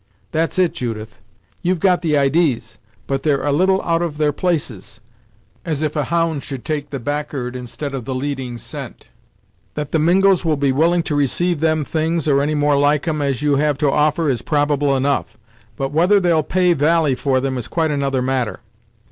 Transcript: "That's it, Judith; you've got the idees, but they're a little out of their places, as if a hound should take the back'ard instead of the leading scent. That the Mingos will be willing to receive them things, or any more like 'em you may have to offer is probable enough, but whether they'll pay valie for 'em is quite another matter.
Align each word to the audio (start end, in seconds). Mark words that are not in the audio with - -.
"That's 0.31 0.57
it, 0.57 0.73
Judith; 0.73 1.21
you've 1.61 1.79
got 1.79 2.01
the 2.01 2.17
idees, 2.17 2.79
but 3.05 3.21
they're 3.21 3.43
a 3.45 3.51
little 3.51 3.83
out 3.83 4.01
of 4.01 4.17
their 4.17 4.31
places, 4.31 4.99
as 5.63 5.83
if 5.83 5.95
a 5.95 6.05
hound 6.05 6.41
should 6.41 6.65
take 6.65 6.89
the 6.89 6.99
back'ard 6.99 7.55
instead 7.55 7.93
of 7.93 8.05
the 8.05 8.15
leading 8.15 8.57
scent. 8.57 9.09
That 9.75 9.91
the 9.91 9.99
Mingos 9.99 10.43
will 10.43 10.57
be 10.57 10.71
willing 10.71 11.03
to 11.03 11.13
receive 11.13 11.59
them 11.59 11.85
things, 11.85 12.27
or 12.27 12.41
any 12.41 12.55
more 12.55 12.79
like 12.79 13.07
'em 13.07 13.21
you 13.21 13.53
may 13.57 13.61
have 13.63 13.77
to 13.77 13.91
offer 13.91 14.27
is 14.27 14.41
probable 14.41 14.97
enough, 14.97 15.37
but 15.77 15.91
whether 15.91 16.19
they'll 16.19 16.41
pay 16.41 16.73
valie 16.73 17.13
for 17.13 17.37
'em 17.37 17.55
is 17.59 17.67
quite 17.67 17.91
another 17.91 18.23
matter. 18.23 18.61